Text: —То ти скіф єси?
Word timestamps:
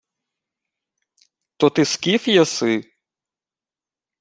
—То 1.57 1.69
ти 1.69 1.85
скіф 1.85 2.27
єси? 2.27 2.91